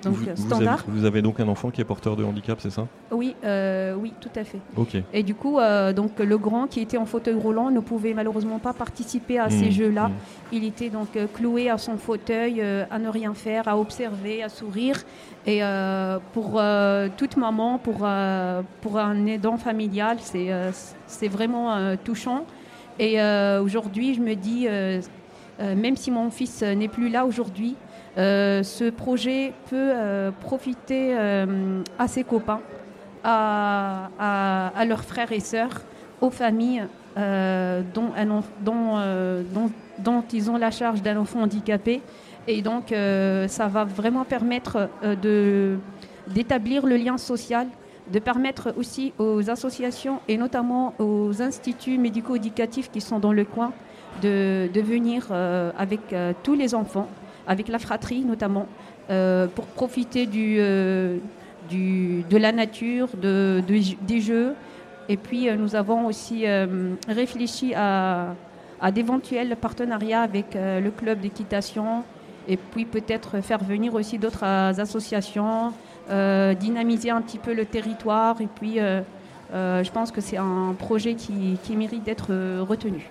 donc 0.04 0.14
vous, 0.14 0.26
vous 0.36 0.36
standard. 0.54 0.84
avez, 0.88 1.00
vous 1.00 1.06
avez 1.06 1.22
donc 1.24 1.40
un 1.40 1.48
enfant 1.48 1.72
qui 1.72 1.82
est 1.82 1.84
porteur 1.84 2.16
de 2.16 2.24
handicap, 2.24 2.60
c'est 2.62 2.70
ça? 2.70 2.86
Oui, 3.12 3.36
euh, 3.44 3.96
oui, 3.96 4.14
tout 4.22 4.30
à 4.36 4.44
fait. 4.44 4.60
Ok. 4.76 4.96
Et 5.12 5.24
du 5.24 5.34
coup, 5.34 5.58
euh, 5.58 5.92
donc 5.92 6.20
le 6.20 6.38
grand 6.38 6.68
qui 6.68 6.82
était 6.82 6.98
en 6.98 7.06
fauteuil 7.08 7.34
roulant 7.34 7.72
ne 7.72 7.80
pouvait 7.80 8.14
malheureusement 8.14 8.60
pas 8.60 8.74
participer 8.74 9.40
à 9.40 9.48
Hmm, 9.48 9.50
ces 9.50 9.72
jeux-là. 9.72 10.10
hmm. 10.10 10.14
Il 10.52 10.64
était 10.66 10.90
donc 10.90 11.18
euh, 11.18 11.26
cloué 11.34 11.72
à 11.72 11.80
son 11.80 11.98
fauteuil, 11.98 12.62
à 12.62 13.00
ne 13.00 13.10
rien 13.10 13.34
faire, 13.34 13.68
à 13.68 13.76
observer, 13.78 14.44
à 14.44 14.50
sourire. 14.50 15.04
Et 15.48 15.62
pour 16.34 16.62
toute 17.18 17.38
maman, 17.38 17.78
pour, 17.80 18.06
pour 18.82 19.00
un 19.00 19.26
aidant 19.26 19.58
familial, 19.58 20.18
c'est 20.22 20.50
c'est 21.08 21.28
vraiment 21.30 21.96
touchant. 22.04 22.46
Et 23.00 23.22
euh, 23.22 23.62
aujourd'hui, 23.62 24.16
je 24.16 24.22
me 24.22 24.34
dis, 24.36 24.66
euh, 24.68 25.02
euh, 25.60 25.76
même 25.76 25.96
si 25.96 26.10
mon 26.12 26.30
fils 26.32 26.62
n'est 26.62 26.88
plus 26.88 27.10
là 27.10 27.26
aujourd'hui, 27.26 27.76
ce 28.16 28.90
projet 28.90 29.54
peut 29.70 29.94
profiter 30.42 31.16
à 32.00 32.08
ses 32.08 32.24
copains, 32.24 32.62
à, 33.24 34.84
leurs 34.88 35.04
frères 35.04 35.32
et 35.32 35.40
sœurs, 35.40 35.84
aux 36.20 36.32
familles 36.32 36.84
dont, 37.16 38.12
ils 40.34 40.50
ont 40.50 40.58
la 40.58 40.72
charge 40.72 41.04
d'un 41.04 41.18
enfant 41.18 41.42
handicapé. 41.42 42.02
Et 42.48 42.64
donc, 42.64 42.88
ça 42.90 43.68
va 43.68 43.84
vraiment 43.84 44.26
permettre 44.26 44.90
d'établir 46.28 46.88
le 46.88 46.98
lien 46.98 47.20
social, 47.20 47.68
de 48.12 48.20
permettre 48.20 48.74
aussi 48.78 49.14
aux 49.20 49.50
associations 49.50 50.20
et 50.28 50.38
notamment 50.38 50.94
aux 51.00 51.42
instituts 51.42 51.98
médico-éducatifs 51.98 52.90
qui 52.92 53.02
sont 53.02 53.20
dans 53.20 53.34
le 53.34 53.44
coin 53.46 53.74
de, 54.22 54.70
de 54.74 54.82
venir 54.82 55.28
euh, 55.32 55.72
avec 55.78 56.02
euh, 56.14 56.34
tous 56.44 56.56
les 56.56 56.74
enfants, 56.74 57.08
avec 57.48 57.68
la 57.68 57.80
fratrie 57.80 58.24
notamment, 58.24 58.66
euh, 59.10 59.48
pour 59.48 59.66
profiter 59.66 60.26
du, 60.26 60.58
du- 61.70 62.24
de 62.30 62.38
la 62.38 62.52
nature, 62.52 63.10
de, 63.22 63.62
de- 63.68 63.96
des 64.06 64.22
jeux. 64.22 64.54
Et 65.10 65.16
puis, 65.18 65.50
nous 65.58 65.74
avons 65.76 66.06
aussi 66.08 66.44
réfléchi 67.08 67.74
à, 67.74 68.36
à 68.82 68.92
d'éventuels 68.92 69.56
partenariats 69.56 70.22
avec 70.22 70.48
le 70.56 70.90
club 70.92 71.22
d'équitation 71.22 72.04
et 72.50 72.58
puis 72.58 72.84
peut-être 72.84 73.40
faire 73.42 73.64
venir 73.64 73.94
aussi 73.94 74.18
d'autres 74.18 74.44
associations, 74.44 75.72
dynamiser 76.56 77.10
un 77.10 77.22
petit 77.22 77.38
peu 77.38 77.54
le 77.54 77.66
territoire. 77.66 78.42
Et 78.42 78.48
puis, 78.48 78.80
euh, 78.80 79.02
euh, 79.54 79.84
je 79.84 79.92
pense 79.92 80.12
que 80.12 80.22
c'est 80.22 80.38
un 80.38 80.76
projet 80.78 81.16
qui, 81.16 81.58
qui 81.64 81.76
mérite 81.76 82.04
d'être 82.04 82.28
euh, 82.32 82.64
retenu. 82.68 83.10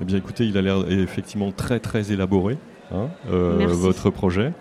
Eh 0.00 0.04
bien, 0.04 0.16
écoutez, 0.18 0.46
il 0.46 0.56
a 0.56 0.62
l'air 0.62 0.90
effectivement 0.90 1.52
très 1.52 1.78
très 1.78 2.12
élaboré, 2.12 2.58
hein, 2.92 3.08
euh, 3.30 3.66
votre 3.68 4.10
projet. 4.10 4.52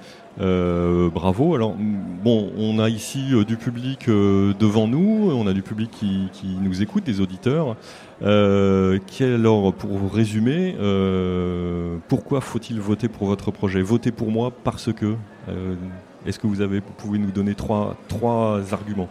Euh, 0.42 1.10
bravo. 1.10 1.54
Alors, 1.54 1.76
bon, 2.24 2.52
on 2.58 2.80
a 2.80 2.90
ici 2.90 3.30
euh, 3.34 3.44
du 3.44 3.56
public 3.56 4.10
euh, 4.10 4.54
devant 4.60 4.88
nous, 4.88 5.30
on 5.32 5.46
a 5.46 5.54
du 5.54 5.62
public 5.62 5.92
qui, 5.92 6.30
qui 6.34 6.58
nous 6.60 6.82
écoute, 6.82 7.04
des 7.04 7.22
auditeurs. 7.22 7.76
Euh, 8.24 8.98
alors, 9.20 9.74
pour 9.74 10.12
résumer, 10.12 10.76
euh, 10.80 11.98
pourquoi 12.08 12.42
faut-il 12.42 12.80
voter 12.80 13.10
pour 13.10 13.28
votre 13.28 13.52
projet? 13.52 13.82
Voter 13.82 14.12
pour 14.12 14.32
moi 14.32 14.52
parce 14.64 14.92
que. 14.92 15.16
Est-ce 16.26 16.40
que 16.40 16.48
vous 16.48 16.82
pouvez 16.98 17.20
nous 17.20 17.32
donner 17.32 17.54
trois, 17.54 17.96
arguments 18.72 19.10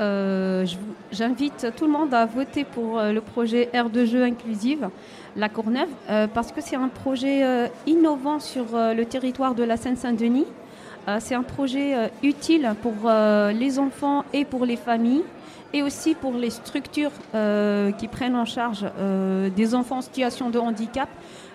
Euh, 0.00 0.66
J'invite 1.12 1.68
tout 1.76 1.84
le 1.84 1.92
monde 1.92 2.14
à 2.14 2.26
voter 2.26 2.64
pour 2.64 2.98
euh, 2.98 3.12
le 3.12 3.20
projet 3.20 3.68
Aire 3.72 3.90
de 3.90 4.04
jeu 4.04 4.24
inclusive, 4.24 4.88
La 5.36 5.48
Courneuve, 5.48 5.88
euh, 6.08 6.26
parce 6.26 6.50
que 6.50 6.60
c'est 6.60 6.76
un 6.76 6.88
projet 6.88 7.68
innovant 7.86 8.40
sur 8.40 8.64
le 8.72 9.04
territoire 9.04 9.54
de 9.54 9.64
la 9.64 9.76
Seine-Saint-Denis. 9.76 10.46
C'est 11.18 11.34
un 11.34 11.42
projet 11.42 12.10
utile 12.22 12.74
pour 12.80 13.10
les 13.52 13.78
enfants 13.78 14.24
et 14.32 14.46
pour 14.46 14.64
les 14.64 14.76
familles, 14.76 15.24
et 15.74 15.82
aussi 15.82 16.14
pour 16.14 16.32
les 16.32 16.48
structures 16.48 17.10
qui 17.98 18.08
prennent 18.08 18.36
en 18.36 18.46
charge 18.46 18.86
des 19.54 19.74
enfants 19.74 19.98
en 19.98 20.00
situation 20.00 20.48
de 20.48 20.58
handicap. 20.58 21.10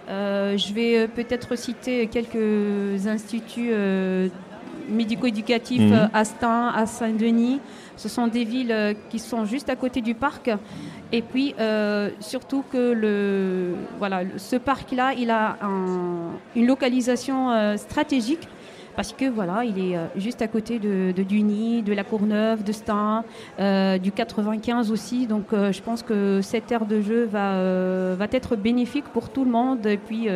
Je 0.07 0.73
vais 0.73 1.07
peut-être 1.07 1.55
citer 1.55 2.05
quelques 2.05 3.07
instituts 3.07 3.71
médico-éducatifs 4.89 5.81
Mhm. 5.81 6.09
à 6.13 6.23
Stein, 6.25 6.67
à 6.75 6.85
Saint-Denis. 6.85 7.59
Ce 7.95 8.07
sont 8.09 8.27
des 8.27 8.43
villes 8.45 8.71
euh, 8.71 8.93
qui 9.09 9.19
sont 9.19 9.45
juste 9.45 9.69
à 9.69 9.75
côté 9.75 10.01
du 10.01 10.13
parc. 10.15 10.49
Et 11.11 11.21
puis, 11.21 11.55
euh, 11.59 12.09
surtout 12.19 12.63
que 12.71 12.91
le, 12.93 13.75
voilà, 13.97 14.21
ce 14.37 14.55
parc-là, 14.55 15.13
il 15.17 15.29
a 15.31 15.57
un- 15.61 16.31
une 16.55 16.67
localisation 16.67 17.51
euh, 17.51 17.77
stratégique 17.77 18.47
parce 18.99 19.13
que 19.13 19.29
voilà, 19.29 19.63
il 19.63 19.79
est 19.79 19.97
juste 20.17 20.41
à 20.41 20.49
côté 20.49 20.77
de, 20.77 21.13
Duny, 21.23 21.83
de 21.83 21.93
la 21.93 22.03
Courneuve, 22.03 22.65
de 22.65 22.73
Stein, 22.73 23.23
du 23.57 24.11
95 24.11 24.91
aussi. 24.91 25.25
Donc 25.25 25.45
je 25.53 25.81
pense 25.81 26.03
que 26.03 26.41
cette 26.41 26.69
aire 26.69 26.85
de 26.85 26.99
jeu 26.99 27.23
va, 27.23 28.27
être 28.33 28.57
bénéfique 28.57 29.05
pour 29.05 29.29
tout 29.29 29.45
le 29.45 29.51
monde. 29.51 29.85
Et 29.85 29.95
puis 29.95 30.27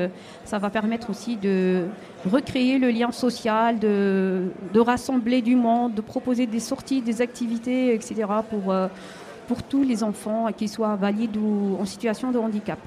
ça 0.45 0.59
va 0.59 0.69
permettre 0.69 1.09
aussi 1.09 1.35
de 1.35 1.87
recréer 2.25 2.79
le 2.79 2.89
lien 2.89 3.11
social, 3.11 3.79
de, 3.79 4.43
de 4.73 4.79
rassembler 4.79 5.41
du 5.41 5.57
monde, 5.57 5.93
de 5.95 6.01
proposer 6.01 6.45
des 6.45 6.61
sorties, 6.61 7.01
des 7.01 7.21
activités, 7.21 7.93
etc. 7.93 8.23
pour 8.49 8.73
pour 9.47 9.61
tous 9.61 9.83
les 9.83 10.03
enfants, 10.03 10.47
qu'ils 10.55 10.69
soient 10.69 10.95
valides 10.95 11.35
ou 11.35 11.77
en 11.77 11.85
situation 11.85 12.31
de 12.31 12.39
handicap. 12.39 12.79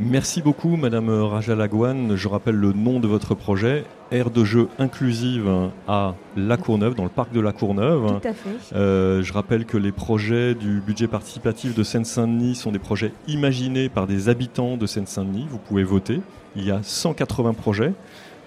Merci 0.00 0.42
beaucoup, 0.42 0.76
Madame 0.76 1.08
Raja 1.08 1.54
Lagouane. 1.54 2.16
Je 2.16 2.26
rappelle 2.26 2.56
le 2.56 2.72
nom 2.72 2.98
de 2.98 3.06
votre 3.06 3.34
projet, 3.34 3.84
Aire 4.10 4.30
de 4.30 4.44
jeu 4.44 4.68
inclusive 4.78 5.48
à 5.86 6.14
La 6.36 6.56
Courneuve, 6.56 6.94
dans 6.94 7.04
le 7.04 7.08
parc 7.08 7.32
de 7.32 7.40
La 7.40 7.52
Courneuve. 7.52 8.20
Tout 8.20 8.28
à 8.28 8.32
fait. 8.32 8.74
Euh, 8.74 9.22
je 9.22 9.32
rappelle 9.32 9.64
que 9.66 9.76
les 9.76 9.92
projets 9.92 10.54
du 10.54 10.80
budget 10.80 11.06
participatif 11.06 11.74
de 11.76 11.82
Seine-Saint-Denis 11.84 12.56
sont 12.56 12.72
des 12.72 12.80
projets 12.80 13.12
imaginés 13.28 13.88
par 13.88 14.08
des 14.08 14.28
habitants 14.28 14.76
de 14.76 14.86
Seine-Saint-Denis. 14.86 15.46
Vous 15.48 15.58
pouvez 15.58 15.84
voter. 15.84 16.20
Il 16.56 16.64
y 16.64 16.72
a 16.72 16.80
180 16.82 17.54
projets, 17.54 17.92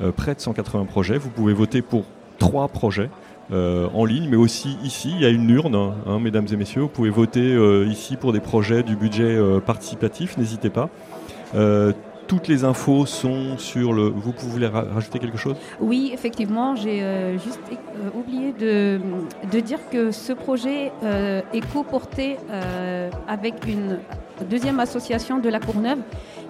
euh, 0.02 0.12
près 0.12 0.36
de 0.36 0.42
180 0.42 0.84
projets. 0.86 1.18
Vous 1.18 1.30
pouvez 1.30 1.54
voter 1.54 1.82
pour 1.82 2.04
trois 2.40 2.68
projets. 2.68 3.10
Euh, 3.54 3.88
en 3.94 4.04
ligne, 4.04 4.28
mais 4.30 4.36
aussi 4.36 4.78
ici, 4.84 5.10
il 5.16 5.22
y 5.22 5.26
a 5.26 5.30
une 5.30 5.50
urne, 5.50 5.74
hein, 5.76 6.20
mesdames 6.20 6.48
et 6.52 6.58
messieurs. 6.58 6.82
Vous 6.82 6.90
pouvez 6.90 7.10
voter 7.10 7.40
euh, 7.40 7.86
ici 7.86 8.18
pour 8.18 8.34
des 8.34 8.42
projets 8.42 8.84
du 8.84 8.98
budget 8.98 9.24
euh, 9.24 9.62
participatif, 9.62 10.38
n'hésitez 10.38 10.70
pas. 10.70 10.90
Toutes 12.28 12.50
les 12.50 12.66
infos 12.66 13.06
sont 13.06 13.58
sur 13.58 13.94
le. 13.94 14.10
Vous 14.10 14.34
pouvez 14.34 14.68
rajouter 14.68 15.20
quelque 15.20 15.38
chose? 15.38 15.56
Oui, 15.80 16.12
effectivement, 16.14 16.76
j'ai 16.76 17.02
juste 17.42 17.62
oublié 18.14 18.52
de, 18.52 19.00
de, 19.52 19.60
dire 19.62 19.80
que 19.90 20.12
ce 20.12 20.34
projet 20.34 20.92
est 21.54 21.72
co-porté 21.72 22.38
avec 23.28 23.66
une 23.66 24.00
deuxième 24.50 24.80
association 24.80 25.40
de 25.40 25.50
la 25.50 25.60
Courneuve 25.60 26.00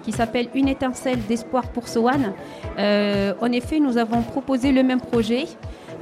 qui 0.02 0.12
s'appelle 0.12 0.48
Une 0.54 0.68
étincelle 0.68 1.20
d'espoir 1.28 1.68
pour 1.68 1.86
Soane. 1.86 2.32
en 2.76 3.52
effet, 3.52 3.78
nous 3.78 3.98
avons 3.98 4.22
proposé 4.22 4.72
le 4.72 4.82
même 4.82 5.00
projet. 5.00 5.46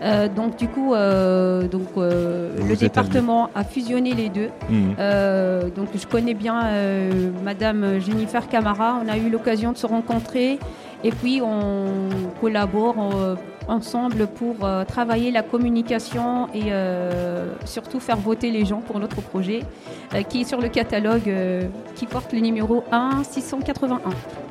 Euh, 0.02 0.28
donc 0.28 0.56
du 0.56 0.68
coup, 0.68 0.94
euh, 0.94 1.68
donc 1.68 1.88
euh, 1.96 2.56
le 2.68 2.76
département 2.76 3.50
a 3.54 3.64
fusionné 3.64 4.12
les 4.14 4.28
deux. 4.28 4.50
Mhm. 4.68 4.94
donc 5.74 5.88
je 5.94 6.06
connais 6.06 6.34
bien 6.34 6.60
Madame 7.44 7.98
Jennifer 8.00 8.48
Camara. 8.48 9.00
On 9.04 9.08
a 9.08 9.16
eu 9.16 9.30
l'occasion 9.30 9.72
de 9.72 9.76
se 9.76 9.86
rencontrer 9.86 10.58
et 11.04 11.10
puis 11.10 11.40
on 11.42 11.86
collabore 12.40 12.96
ensemble 13.68 14.26
pour 14.26 14.56
euh, 14.62 14.84
travailler 14.84 15.30
la 15.30 15.42
communication 15.42 16.48
et 16.54 16.72
euh, 16.72 17.52
surtout 17.64 18.00
faire 18.00 18.16
voter 18.16 18.50
les 18.50 18.64
gens 18.64 18.80
pour 18.80 18.98
notre 18.98 19.20
projet 19.20 19.60
euh, 20.14 20.22
qui 20.22 20.42
est 20.42 20.44
sur 20.44 20.60
le 20.60 20.68
catalogue 20.68 21.32
qui 21.94 22.06
porte 22.06 22.32
le 22.32 22.40
numéro 22.40 22.84
1 22.92 23.24
681. 23.24 24.00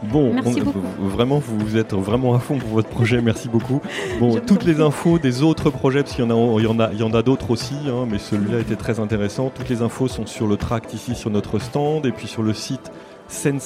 Bon, 0.04 0.34
merci 0.34 0.62
beaucoup. 0.62 0.80
Vraiment, 1.00 1.40
vous 1.40 1.78
êtes 1.78 1.94
vraiment 1.94 2.36
à 2.36 2.40
fond 2.40 2.58
pour 2.58 2.70
votre 2.70 2.90
projet. 2.90 3.22
Merci 3.22 3.50
beaucoup. 3.50 3.82
Bon, 4.20 4.40
toutes 4.40 4.64
les 4.64 4.80
infos 4.80 5.20
des 5.20 5.44
autres 5.44 5.70
projets, 5.70 6.02
parce 6.02 6.16
qu'il 6.16 6.24
y 6.24 6.32
en 6.32 6.32
a, 6.32 6.60
il 6.60 6.64
y 6.64 6.68
en 6.68 6.80
a, 6.80 6.90
il 6.94 7.00
y 7.00 7.04
en 7.04 7.14
a 7.14 7.22
d'autres 7.22 7.52
aussi, 7.52 7.76
hein, 7.88 8.06
mais 8.10 8.18
celui-là 8.18 8.60
était 8.60 8.76
très 8.76 9.00
intéressant. 9.00 9.52
Toutes 9.54 9.68
les 9.68 9.82
infos 9.82 10.08
sont 10.08 10.26
sur 10.26 10.48
le 10.48 10.56
tract 10.56 10.94
ici 10.94 11.16
sur 11.16 11.30
notre 11.30 11.60
stand 11.60 12.06
et 12.06 12.12
puis 12.12 12.28
sur 12.28 12.44
le 12.44 12.54
site 12.54 12.92
seine 13.28 13.60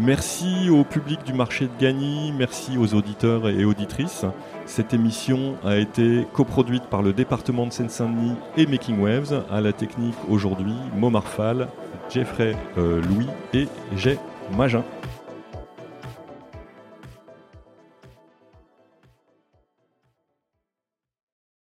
Merci 0.00 0.70
au 0.70 0.84
public 0.84 1.24
du 1.24 1.32
marché 1.32 1.66
de 1.66 1.80
Gagny, 1.80 2.32
merci 2.36 2.78
aux 2.78 2.94
auditeurs 2.94 3.48
et 3.48 3.64
auditrices. 3.64 4.24
Cette 4.64 4.94
émission 4.94 5.56
a 5.64 5.76
été 5.76 6.24
coproduite 6.32 6.84
par 6.84 7.02
le 7.02 7.12
département 7.12 7.66
de 7.66 7.72
Seine-Saint-Denis 7.72 8.34
et 8.56 8.66
Making 8.66 9.00
Waves. 9.00 9.44
À 9.50 9.60
la 9.60 9.72
technique 9.72 10.14
aujourd'hui, 10.28 10.74
Momar 10.96 11.26
Fall, 11.26 11.66
Jeffrey 12.10 12.54
euh, 12.76 13.02
Louis 13.02 13.26
et 13.52 13.66
Jay 13.96 14.18
Magin. 14.56 14.84